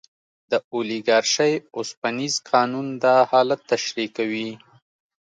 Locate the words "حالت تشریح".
3.31-4.09